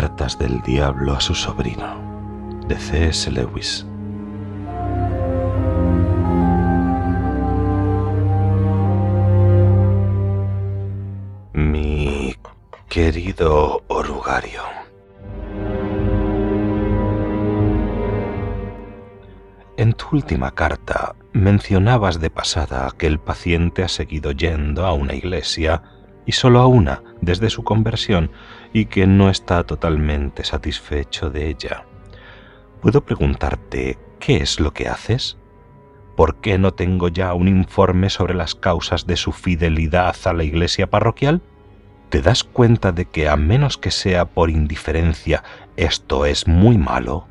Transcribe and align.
Cartas 0.00 0.38
del 0.38 0.62
Diablo 0.62 1.12
a 1.12 1.20
su 1.20 1.34
sobrino, 1.34 2.58
de 2.66 2.74
C.S. 2.74 3.30
Lewis. 3.30 3.86
Mi 11.52 12.34
querido 12.88 13.82
orugario. 13.88 14.62
En 19.76 19.92
tu 19.92 20.06
última 20.12 20.52
carta 20.52 21.14
mencionabas 21.34 22.20
de 22.20 22.30
pasada 22.30 22.90
que 22.96 23.06
el 23.06 23.18
paciente 23.20 23.84
ha 23.84 23.88
seguido 23.88 24.32
yendo 24.32 24.86
a 24.86 24.94
una 24.94 25.12
iglesia 25.12 25.82
y 26.24 26.32
solo 26.32 26.60
a 26.60 26.66
una 26.66 27.02
desde 27.20 27.50
su 27.50 27.64
conversión 27.64 28.30
y 28.72 28.86
que 28.86 29.06
no 29.06 29.30
está 29.30 29.64
totalmente 29.64 30.44
satisfecho 30.44 31.30
de 31.30 31.48
ella. 31.48 31.84
¿Puedo 32.80 33.02
preguntarte 33.02 33.98
qué 34.18 34.38
es 34.38 34.60
lo 34.60 34.72
que 34.72 34.88
haces? 34.88 35.36
¿Por 36.16 36.36
qué 36.36 36.58
no 36.58 36.74
tengo 36.74 37.08
ya 37.08 37.32
un 37.34 37.48
informe 37.48 38.10
sobre 38.10 38.34
las 38.34 38.54
causas 38.54 39.06
de 39.06 39.16
su 39.16 39.32
fidelidad 39.32 40.16
a 40.24 40.32
la 40.32 40.44
iglesia 40.44 40.88
parroquial? 40.88 41.42
¿Te 42.10 42.22
das 42.22 42.42
cuenta 42.42 42.92
de 42.92 43.04
que 43.06 43.28
a 43.28 43.36
menos 43.36 43.78
que 43.78 43.90
sea 43.90 44.24
por 44.26 44.50
indiferencia, 44.50 45.44
esto 45.76 46.26
es 46.26 46.48
muy 46.48 46.76
malo? 46.76 47.29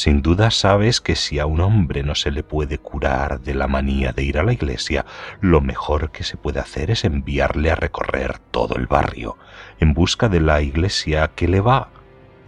Sin 0.00 0.22
duda 0.22 0.50
sabes 0.50 0.98
que 1.02 1.14
si 1.14 1.38
a 1.38 1.44
un 1.44 1.60
hombre 1.60 2.02
no 2.02 2.14
se 2.14 2.30
le 2.30 2.42
puede 2.42 2.78
curar 2.78 3.42
de 3.42 3.52
la 3.52 3.66
manía 3.66 4.12
de 4.12 4.22
ir 4.22 4.38
a 4.38 4.42
la 4.42 4.54
iglesia, 4.54 5.04
lo 5.42 5.60
mejor 5.60 6.10
que 6.10 6.24
se 6.24 6.38
puede 6.38 6.58
hacer 6.58 6.90
es 6.90 7.04
enviarle 7.04 7.70
a 7.70 7.74
recorrer 7.74 8.38
todo 8.50 8.76
el 8.76 8.86
barrio 8.86 9.36
en 9.78 9.92
busca 9.92 10.30
de 10.30 10.40
la 10.40 10.62
iglesia 10.62 11.32
que 11.34 11.48
le 11.48 11.60
va, 11.60 11.90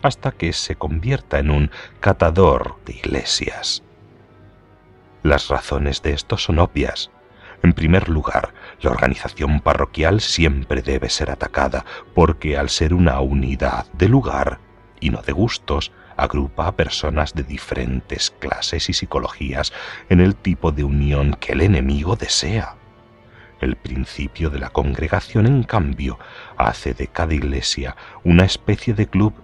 hasta 0.00 0.32
que 0.32 0.54
se 0.54 0.76
convierta 0.76 1.40
en 1.40 1.50
un 1.50 1.70
catador 2.00 2.76
de 2.86 2.94
iglesias. 2.94 3.82
Las 5.22 5.48
razones 5.48 6.00
de 6.00 6.14
esto 6.14 6.38
son 6.38 6.58
obvias. 6.58 7.10
En 7.62 7.74
primer 7.74 8.08
lugar, 8.08 8.54
la 8.80 8.92
organización 8.92 9.60
parroquial 9.60 10.22
siempre 10.22 10.80
debe 10.80 11.10
ser 11.10 11.30
atacada, 11.30 11.84
porque 12.14 12.56
al 12.56 12.70
ser 12.70 12.94
una 12.94 13.20
unidad 13.20 13.84
de 13.92 14.08
lugar 14.08 14.58
y 15.00 15.10
no 15.10 15.20
de 15.20 15.32
gustos, 15.32 15.92
agrupa 16.16 16.66
a 16.66 16.76
personas 16.76 17.34
de 17.34 17.42
diferentes 17.42 18.30
clases 18.30 18.88
y 18.88 18.92
psicologías 18.92 19.72
en 20.08 20.20
el 20.20 20.34
tipo 20.34 20.72
de 20.72 20.84
unión 20.84 21.36
que 21.40 21.52
el 21.52 21.60
enemigo 21.60 22.16
desea. 22.16 22.76
El 23.60 23.76
principio 23.76 24.50
de 24.50 24.58
la 24.58 24.70
congregación, 24.70 25.46
en 25.46 25.62
cambio, 25.62 26.18
hace 26.56 26.94
de 26.94 27.06
cada 27.06 27.34
iglesia 27.34 27.96
una 28.24 28.44
especie 28.44 28.92
de 28.94 29.06
club 29.06 29.34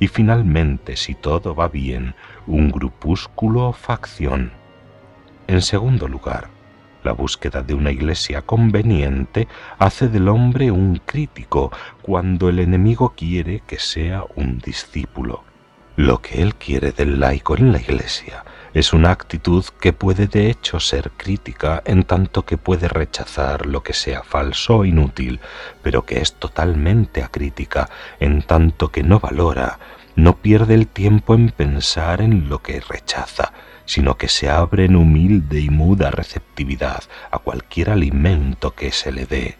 y 0.00 0.08
finalmente, 0.08 0.96
si 0.96 1.14
todo 1.14 1.54
va 1.54 1.68
bien, 1.68 2.14
un 2.46 2.70
grupúsculo 2.70 3.68
o 3.68 3.72
facción. 3.72 4.52
En 5.46 5.62
segundo 5.62 6.08
lugar, 6.08 6.48
la 7.04 7.12
búsqueda 7.12 7.62
de 7.62 7.74
una 7.74 7.90
iglesia 7.90 8.42
conveniente 8.42 9.48
hace 9.78 10.08
del 10.08 10.28
hombre 10.28 10.70
un 10.70 11.00
crítico 11.04 11.72
cuando 12.02 12.48
el 12.48 12.58
enemigo 12.58 13.14
quiere 13.16 13.62
que 13.66 13.78
sea 13.78 14.24
un 14.34 14.58
discípulo. 14.58 15.44
Lo 15.98 16.22
que 16.22 16.42
él 16.42 16.54
quiere 16.54 16.92
del 16.92 17.18
laico 17.18 17.56
en 17.56 17.72
la 17.72 17.80
Iglesia 17.80 18.44
es 18.72 18.92
una 18.92 19.10
actitud 19.10 19.64
que 19.80 19.92
puede 19.92 20.28
de 20.28 20.48
hecho 20.48 20.78
ser 20.78 21.10
crítica 21.16 21.82
en 21.84 22.04
tanto 22.04 22.44
que 22.44 22.56
puede 22.56 22.86
rechazar 22.86 23.66
lo 23.66 23.82
que 23.82 23.94
sea 23.94 24.22
falso 24.22 24.76
o 24.76 24.84
inútil, 24.84 25.40
pero 25.82 26.06
que 26.06 26.20
es 26.20 26.34
totalmente 26.34 27.24
acrítica 27.24 27.90
en 28.20 28.42
tanto 28.42 28.92
que 28.92 29.02
no 29.02 29.18
valora, 29.18 29.80
no 30.14 30.36
pierde 30.36 30.74
el 30.74 30.86
tiempo 30.86 31.34
en 31.34 31.48
pensar 31.48 32.20
en 32.20 32.48
lo 32.48 32.62
que 32.62 32.78
rechaza, 32.78 33.52
sino 33.84 34.16
que 34.16 34.28
se 34.28 34.48
abre 34.48 34.84
en 34.84 34.94
humilde 34.94 35.58
y 35.58 35.68
muda 35.68 36.12
receptividad 36.12 37.02
a 37.32 37.40
cualquier 37.40 37.90
alimento 37.90 38.72
que 38.72 38.92
se 38.92 39.10
le 39.10 39.26
dé. 39.26 39.58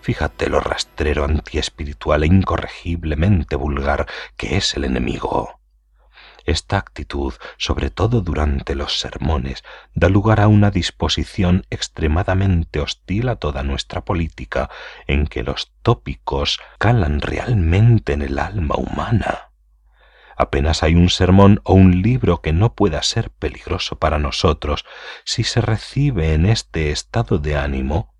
Fíjate 0.00 0.48
lo 0.48 0.60
rastrero 0.60 1.24
antiespiritual 1.24 2.22
e 2.22 2.26
incorregiblemente 2.26 3.56
vulgar 3.56 4.06
que 4.36 4.56
es 4.56 4.74
el 4.74 4.84
enemigo. 4.84 5.58
Esta 6.48 6.78
actitud, 6.78 7.34
sobre 7.58 7.90
todo 7.90 8.22
durante 8.22 8.74
los 8.74 8.98
sermones, 8.98 9.64
da 9.92 10.08
lugar 10.08 10.40
a 10.40 10.48
una 10.48 10.70
disposición 10.70 11.66
extremadamente 11.68 12.80
hostil 12.80 13.28
a 13.28 13.36
toda 13.36 13.62
nuestra 13.62 14.06
política, 14.06 14.70
en 15.06 15.26
que 15.26 15.42
los 15.42 15.74
tópicos 15.82 16.58
calan 16.78 17.20
realmente 17.20 18.14
en 18.14 18.22
el 18.22 18.38
alma 18.38 18.76
humana. 18.76 19.50
Apenas 20.38 20.82
hay 20.82 20.94
un 20.94 21.10
sermón 21.10 21.60
o 21.64 21.74
un 21.74 22.00
libro 22.00 22.40
que 22.40 22.54
no 22.54 22.74
pueda 22.74 23.02
ser 23.02 23.28
peligroso 23.30 23.98
para 23.98 24.18
nosotros 24.18 24.86
si 25.24 25.44
se 25.44 25.60
recibe 25.60 26.32
en 26.32 26.46
este 26.46 26.92
estado 26.92 27.38
de 27.38 27.56
ánimo. 27.56 28.14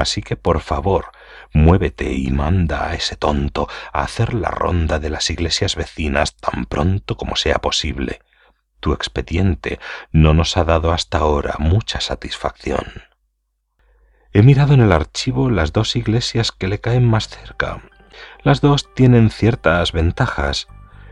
Así 0.00 0.22
que, 0.22 0.36
por 0.36 0.60
favor, 0.60 1.12
muévete 1.52 2.12
y 2.12 2.30
manda 2.30 2.88
a 2.88 2.94
ese 2.94 3.16
tonto 3.16 3.68
a 3.92 4.02
hacer 4.02 4.32
la 4.32 4.50
ronda 4.50 4.98
de 4.98 5.10
las 5.10 5.28
iglesias 5.28 5.76
vecinas 5.76 6.36
tan 6.36 6.64
pronto 6.64 7.18
como 7.18 7.36
sea 7.36 7.58
posible. 7.58 8.20
Tu 8.80 8.94
expediente 8.94 9.78
no 10.10 10.32
nos 10.32 10.56
ha 10.56 10.64
dado 10.64 10.92
hasta 10.92 11.18
ahora 11.18 11.56
mucha 11.58 12.00
satisfacción. 12.00 12.86
He 14.32 14.42
mirado 14.42 14.72
en 14.72 14.80
el 14.80 14.92
archivo 14.92 15.50
las 15.50 15.74
dos 15.74 15.96
iglesias 15.96 16.50
que 16.50 16.68
le 16.68 16.80
caen 16.80 17.06
más 17.06 17.28
cerca. 17.28 17.82
Las 18.42 18.62
dos 18.62 18.94
tienen 18.94 19.28
ciertas 19.28 19.92
ventajas. 19.92 20.66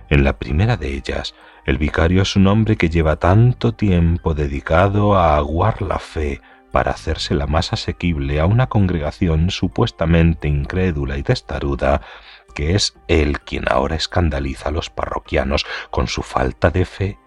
En 0.08 0.24
la 0.24 0.38
primera 0.38 0.78
de 0.78 0.94
ellas, 0.94 1.34
el 1.66 1.76
vicario 1.76 2.22
es 2.22 2.36
un 2.36 2.46
hombre 2.46 2.76
que 2.76 2.88
lleva 2.88 3.16
tanto 3.16 3.72
tiempo 3.74 4.32
dedicado 4.32 5.14
a 5.14 5.36
aguar 5.36 5.82
la 5.82 5.98
fe 5.98 6.40
para 6.72 6.92
hacérsela 6.92 7.46
más 7.46 7.72
asequible 7.72 8.40
a 8.40 8.46
una 8.46 8.68
congregación 8.68 9.50
supuestamente 9.50 10.48
incrédula 10.48 11.18
y 11.18 11.22
testaruda, 11.22 12.02
que 12.54 12.74
es 12.74 12.94
él 13.08 13.40
quien 13.40 13.64
ahora 13.70 13.96
escandaliza 13.96 14.68
a 14.68 14.72
los 14.72 14.90
parroquianos 14.90 15.66
con 15.90 16.08
su 16.08 16.22
falta 16.22 16.70
de 16.70 16.84
fe, 16.84 17.18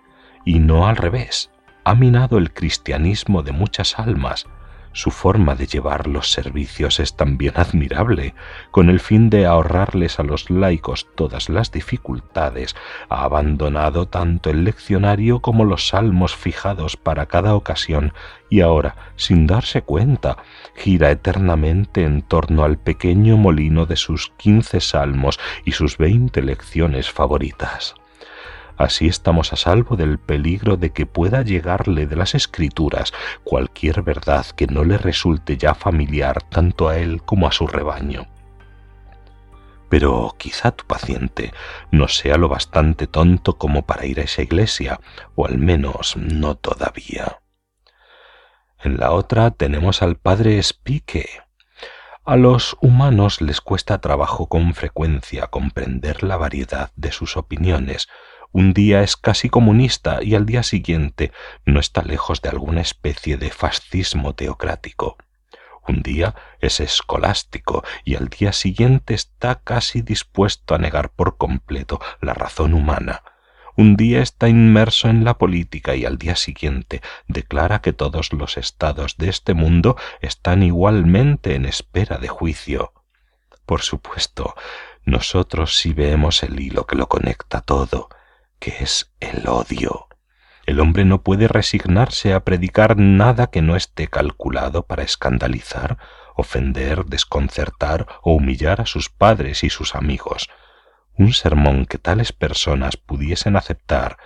y 0.46 0.59
no 0.59 0.88
al 0.88 0.97
revés. 0.97 1.51
Ha 1.84 1.96
minado 1.96 2.38
el 2.38 2.53
cristianismo 2.53 3.44
de 3.44 3.51
muchas 3.51 3.97
almas, 4.00 4.47
su 4.94 5.12
forma 5.12 5.56
de 5.56 5.68
llevar 5.68 6.07
los 6.07 6.31
servicios 6.31 7.00
es 7.00 7.16
también 7.16 7.53
admirable. 7.56 8.34
Con 8.72 8.90
el 8.90 9.00
fin 9.00 9.29
de 9.29 9.46
ahorrarles 9.46 10.19
a 10.19 10.24
los 10.24 10.50
laicos 10.50 11.07
todas 11.16 11.50
las 11.50 11.72
dificultades, 11.72 12.75
ha 13.09 13.24
abandonado 13.24 14.07
tanto 14.07 14.50
el 14.50 14.63
leccionario 14.63 15.40
como 15.40 15.66
los 15.66 15.88
salmos 15.88 16.35
fijados 16.35 16.97
para 16.97 17.28
cada 17.28 17.56
ocasión 17.56 18.13
y 18.50 18.62
ahora, 18.62 18.96
sin 19.16 19.47
darse 19.47 19.81
cuenta, 19.81 20.38
gira 20.75 21.09
eternamente 21.09 22.03
en 22.03 22.22
torno 22.22 22.63
al 22.63 22.78
pequeño 22.78 23.38
molino 23.38 23.85
de 23.85 23.96
sus 23.96 24.31
quince 24.38 24.81
salmos 24.81 25.40
y 25.63 25.72
sus 25.72 25.97
veinte 25.97 26.41
lecciones 26.41 27.09
favoritas. 27.09 27.96
Así 28.81 29.06
estamos 29.06 29.53
a 29.53 29.58
salvo 29.58 29.96
del 29.96 30.18
peligro 30.18 30.75
de 30.75 30.90
que 30.90 31.06
pueda 31.06 31.44
llegarle 31.44 32.08
de 32.08 32.16
las 32.16 32.34
escrituras 32.34 33.14
cualquier 33.44 34.02
verdad 34.02 34.47
que 34.47 34.66
no 34.66 34.84
le 34.84 34.97
resulte 34.97 35.56
ya 35.56 35.75
familiar 35.75 36.42
tanto 36.42 36.90
a 36.90 36.97
él 36.97 37.22
como 37.22 37.47
a 37.47 37.52
su 37.52 37.68
rebaño. 37.68 38.25
Pero 39.88 40.34
quizá 40.40 40.72
tu 40.72 40.88
paciente 40.88 41.53
no 41.92 42.08
sea 42.08 42.38
lo 42.38 42.50
bastante 42.50 43.06
tonto 43.06 43.59
como 43.59 43.86
para 43.86 44.08
ir 44.08 44.19
a 44.19 44.24
esa 44.24 44.42
iglesia, 44.42 45.00
o 45.36 45.46
al 45.46 45.59
menos 45.59 46.18
no 46.18 46.56
todavía. 46.56 47.40
En 48.80 48.98
la 48.98 49.12
otra 49.12 49.52
tenemos 49.52 50.02
al 50.02 50.16
padre 50.16 50.58
Spique. 50.63 51.30
A 52.25 52.36
los 52.36 52.78
humanos 52.81 53.42
les 53.42 53.62
cuesta 53.62 54.01
trabajo 54.01 54.48
con 54.48 54.74
frecuencia 54.74 55.48
comprender 55.48 56.24
la 56.24 56.38
variedad 56.38 56.92
de 56.95 57.12
sus 57.12 57.38
opiniones, 57.38 58.07
un 58.53 58.74
día 58.74 59.01
es 59.01 59.15
casi 59.15 59.50
comunista 59.50 60.21
y 60.21 60.36
al 60.36 60.45
día 60.45 60.63
siguiente 60.63 61.31
no 61.65 61.80
está 61.80 62.01
lejos 62.01 62.42
de 62.42 62.50
alguna 62.50 62.81
especie 62.81 63.38
de 63.38 63.50
fascismo 63.50 64.36
teocrático. 64.36 65.18
Un 65.88 66.03
día 66.03 66.36
es 66.59 66.80
escolástico 66.80 67.83
y 68.03 68.15
al 68.15 68.27
día 68.27 68.51
siguiente 68.51 69.13
está 69.13 69.62
casi 69.62 70.01
dispuesto 70.01 70.75
a 70.75 70.77
negar 70.77 71.09
por 71.09 71.38
completo 71.38 72.00
la 72.21 72.33
razón 72.33 72.74
humana. 72.74 73.24
Un 73.77 73.95
día 73.95 74.21
está 74.21 74.50
inmerso 74.50 75.07
en 75.07 75.24
la 75.24 75.38
política 75.38 75.95
y 75.95 76.06
al 76.06 76.18
día 76.18 76.36
siguiente 76.36 77.01
declara 77.27 77.81
que 77.81 77.94
todos 77.94 78.33
los 78.33 78.57
estados 78.57 79.18
de 79.18 79.30
este 79.30 79.54
mundo 79.54 79.95
están 80.19 80.62
igualmente 80.62 81.56
en 81.56 81.65
espera 81.65 82.18
de 82.18 82.27
juicio. 82.27 82.94
Por 83.65 83.81
supuesto, 83.81 84.56
nosotros 85.06 85.77
sí 85.77 85.94
vemos 85.94 86.44
el 86.44 86.59
hilo 86.59 86.86
que 86.86 86.97
lo 86.97 87.07
conecta 87.07 87.62
todo, 87.62 88.09
que 88.62 88.75
es 88.80 89.12
el 89.19 89.48
odio. 89.48 90.08
El 90.68 90.80
hombre 90.80 91.04
no 91.04 91.24
puede 91.24 91.48
resignarse 91.48 92.34
a 92.34 92.46
predicar 92.46 92.96
nada 92.96 93.48
que 93.48 93.63
no 93.63 93.75
esté 93.75 94.08
calculado 94.08 94.86
para 94.86 95.02
escandalizar, 95.02 95.98
ofender, 96.36 97.06
desconcertar 97.06 98.06
o 98.22 98.36
humillar 98.36 98.80
a 98.80 98.86
sus 98.86 99.10
padres 99.10 99.66
y 99.66 99.69
sus 99.69 99.96
amigos. 99.96 100.50
un 101.18 101.34
sermón 101.34 101.86
que 101.86 101.98
tales 101.98 102.31
personas 102.31 102.98
pudiesen 102.98 103.56
aceptar 103.56 104.18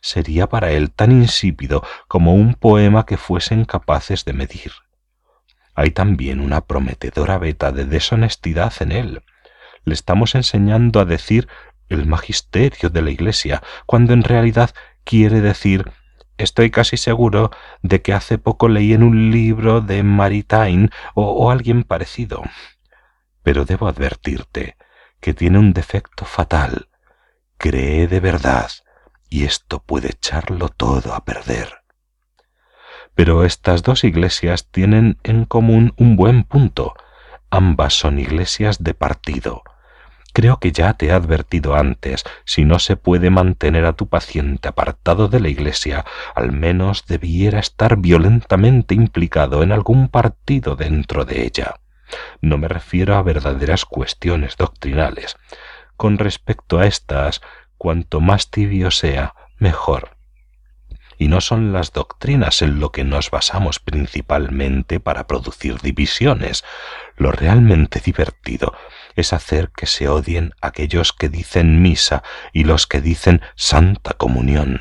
sería 0.00 0.48
para 0.48 0.72
él 0.72 0.90
tan 0.90 1.12
insípido 1.12 1.84
como 2.08 2.34
un 2.34 2.54
poema 2.54 3.06
que 3.06 3.16
fuesen 3.16 3.64
capaces 3.64 4.24
de 4.24 4.32
medir. 4.32 4.72
Hay 5.74 5.92
también 5.92 6.40
una 6.40 6.62
prometedora 6.62 7.38
veta 7.38 7.72
de 7.72 7.84
deshonestidad 7.84 8.72
en 8.80 8.92
él. 8.92 9.22
Le 9.84 9.94
estamos 9.94 10.34
enseñando 10.34 11.00
a 11.00 11.04
decir 11.04 11.48
el 11.92 12.06
magisterio 12.06 12.90
de 12.90 13.02
la 13.02 13.10
Iglesia, 13.10 13.62
cuando 13.86 14.12
en 14.12 14.22
realidad 14.22 14.74
quiere 15.04 15.40
decir 15.40 15.90
estoy 16.38 16.70
casi 16.70 16.96
seguro 16.96 17.50
de 17.82 18.02
que 18.02 18.12
hace 18.12 18.38
poco 18.38 18.68
leí 18.68 18.92
en 18.92 19.02
un 19.02 19.30
libro 19.30 19.80
de 19.80 20.02
Maritain 20.02 20.90
o, 21.14 21.24
o 21.24 21.50
alguien 21.50 21.84
parecido. 21.84 22.42
Pero 23.42 23.64
debo 23.64 23.86
advertirte 23.88 24.76
que 25.20 25.34
tiene 25.34 25.58
un 25.58 25.72
defecto 25.72 26.24
fatal. 26.24 26.88
Cree 27.58 28.08
de 28.08 28.20
verdad, 28.20 28.70
y 29.28 29.44
esto 29.44 29.80
puede 29.80 30.10
echarlo 30.10 30.68
todo 30.68 31.14
a 31.14 31.24
perder. 31.24 31.82
Pero 33.14 33.44
estas 33.44 33.82
dos 33.82 34.04
iglesias 34.04 34.68
tienen 34.70 35.18
en 35.22 35.44
común 35.44 35.94
un 35.96 36.16
buen 36.16 36.44
punto. 36.44 36.94
Ambas 37.50 37.94
son 37.94 38.18
iglesias 38.18 38.82
de 38.82 38.94
partido. 38.94 39.62
Creo 40.32 40.58
que 40.58 40.72
ya 40.72 40.94
te 40.94 41.06
he 41.06 41.12
advertido 41.12 41.74
antes, 41.74 42.24
si 42.44 42.64
no 42.64 42.78
se 42.78 42.96
puede 42.96 43.30
mantener 43.30 43.84
a 43.84 43.92
tu 43.92 44.08
paciente 44.08 44.68
apartado 44.68 45.28
de 45.28 45.40
la 45.40 45.48
iglesia, 45.48 46.04
al 46.34 46.52
menos 46.52 47.04
debiera 47.06 47.58
estar 47.58 47.98
violentamente 47.98 48.94
implicado 48.94 49.62
en 49.62 49.72
algún 49.72 50.08
partido 50.08 50.74
dentro 50.74 51.24
de 51.24 51.44
ella. 51.44 51.74
No 52.40 52.56
me 52.56 52.68
refiero 52.68 53.16
a 53.16 53.22
verdaderas 53.22 53.84
cuestiones 53.84 54.56
doctrinales. 54.56 55.36
Con 55.96 56.18
respecto 56.18 56.78
a 56.78 56.86
estas, 56.86 57.42
cuanto 57.76 58.20
más 58.20 58.50
tibio 58.50 58.90
sea, 58.90 59.34
mejor 59.58 60.16
y 61.22 61.28
no 61.28 61.40
son 61.40 61.72
las 61.72 61.92
doctrinas 61.92 62.62
en 62.62 62.80
lo 62.80 62.90
que 62.90 63.04
nos 63.04 63.30
basamos 63.30 63.78
principalmente 63.78 64.98
para 64.98 65.28
producir 65.28 65.80
divisiones. 65.80 66.64
Lo 67.22 67.30
realmente 67.30 68.00
divertido 68.04 68.74
es 69.14 69.32
hacer 69.32 69.70
que 69.76 69.86
se 69.86 70.08
odien 70.08 70.54
aquellos 70.60 71.12
que 71.12 71.28
dicen 71.28 71.80
misa 71.80 72.24
y 72.52 72.64
los 72.64 72.88
que 72.88 73.00
dicen 73.00 73.42
santa 73.54 74.14
comunión, 74.14 74.80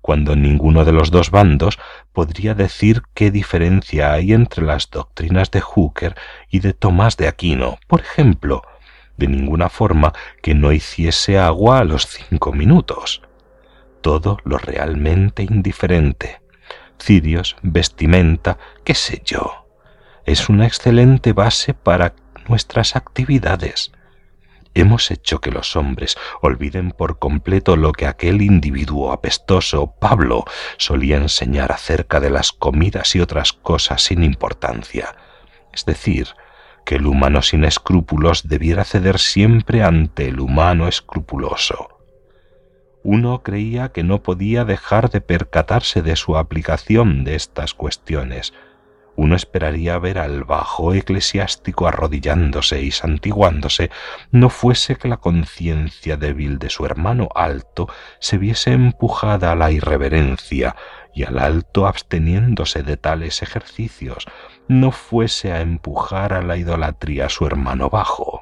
cuando 0.00 0.34
ninguno 0.34 0.86
de 0.86 0.92
los 0.92 1.10
dos 1.10 1.30
bandos 1.30 1.78
podría 2.14 2.54
decir 2.54 3.02
qué 3.12 3.30
diferencia 3.30 4.14
hay 4.14 4.32
entre 4.32 4.64
las 4.64 4.88
doctrinas 4.88 5.50
de 5.50 5.60
Hooker 5.60 6.14
y 6.48 6.60
de 6.60 6.72
Tomás 6.72 7.18
de 7.18 7.28
Aquino, 7.28 7.78
por 7.86 8.00
ejemplo, 8.00 8.62
de 9.18 9.28
ninguna 9.28 9.68
forma 9.68 10.14
que 10.40 10.54
no 10.54 10.72
hiciese 10.72 11.38
agua 11.38 11.80
a 11.80 11.84
los 11.84 12.06
cinco 12.06 12.50
minutos 12.50 13.20
todo 14.00 14.38
lo 14.44 14.56
realmente 14.56 15.42
indiferente. 15.42 16.40
Cirios, 16.98 17.56
vestimenta, 17.60 18.56
qué 18.84 18.94
sé 18.94 19.20
yo. 19.22 19.63
Es 20.26 20.48
una 20.48 20.66
excelente 20.66 21.32
base 21.32 21.74
para 21.74 22.14
nuestras 22.48 22.96
actividades. 22.96 23.92
Hemos 24.74 25.10
hecho 25.10 25.40
que 25.40 25.50
los 25.50 25.76
hombres 25.76 26.16
olviden 26.40 26.90
por 26.90 27.18
completo 27.18 27.76
lo 27.76 27.92
que 27.92 28.06
aquel 28.06 28.42
individuo 28.42 29.12
apestoso, 29.12 29.94
Pablo, 30.00 30.44
solía 30.78 31.16
enseñar 31.16 31.70
acerca 31.70 32.20
de 32.20 32.30
las 32.30 32.52
comidas 32.52 33.14
y 33.14 33.20
otras 33.20 33.52
cosas 33.52 34.02
sin 34.02 34.24
importancia. 34.24 35.14
Es 35.72 35.84
decir, 35.84 36.28
que 36.84 36.96
el 36.96 37.06
humano 37.06 37.42
sin 37.42 37.64
escrúpulos 37.64 38.48
debiera 38.48 38.84
ceder 38.84 39.18
siempre 39.18 39.82
ante 39.82 40.28
el 40.28 40.40
humano 40.40 40.88
escrupuloso 40.88 41.94
uno 43.04 43.42
creía 43.42 43.90
que 43.92 44.02
no 44.02 44.22
podía 44.22 44.64
dejar 44.64 45.10
de 45.10 45.20
percatarse 45.20 46.00
de 46.00 46.16
su 46.16 46.38
aplicación 46.38 47.22
de 47.22 47.34
estas 47.34 47.74
cuestiones. 47.74 48.54
Uno 49.16 49.36
esperaría 49.36 49.98
ver 49.98 50.18
al 50.18 50.44
bajo 50.44 50.92
eclesiástico 50.92 51.86
arrodillándose 51.86 52.82
y 52.82 52.90
santiguándose, 52.90 53.90
no 54.32 54.50
fuese 54.50 54.96
que 54.96 55.08
la 55.08 55.18
conciencia 55.18 56.16
débil 56.16 56.58
de 56.58 56.68
su 56.68 56.84
hermano 56.84 57.28
alto 57.34 57.88
se 58.18 58.38
viese 58.38 58.72
empujada 58.72 59.52
a 59.52 59.56
la 59.56 59.70
irreverencia 59.70 60.74
y 61.14 61.22
al 61.22 61.38
alto 61.38 61.86
absteniéndose 61.86 62.82
de 62.82 62.96
tales 62.96 63.42
ejercicios, 63.42 64.26
no 64.66 64.90
fuese 64.90 65.52
a 65.52 65.60
empujar 65.60 66.32
a 66.32 66.42
la 66.42 66.56
idolatría 66.56 67.26
a 67.26 67.30
su 67.30 67.46
hermano 67.46 67.90
bajo. 67.90 68.40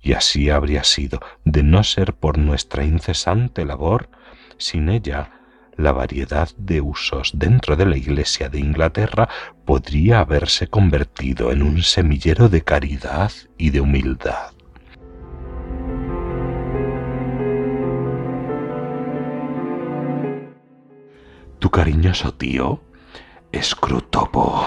Y 0.00 0.12
así 0.12 0.50
habría 0.50 0.84
sido, 0.84 1.20
de 1.44 1.64
no 1.64 1.82
ser 1.82 2.14
por 2.14 2.38
nuestra 2.38 2.84
incesante 2.84 3.64
labor, 3.64 4.08
sin 4.56 4.88
ella 4.88 5.39
la 5.80 5.92
variedad 5.92 6.48
de 6.56 6.80
usos 6.80 7.32
dentro 7.34 7.76
de 7.76 7.86
la 7.86 7.96
Iglesia 7.96 8.48
de 8.48 8.60
Inglaterra 8.60 9.28
podría 9.64 10.20
haberse 10.20 10.68
convertido 10.68 11.52
en 11.52 11.62
un 11.62 11.82
semillero 11.82 12.48
de 12.48 12.62
caridad 12.62 13.32
y 13.58 13.70
de 13.70 13.80
humildad. 13.80 14.52
Tu 21.58 21.70
cariñoso 21.70 22.32
tío, 22.34 22.80
Scrutopo. 23.54 24.66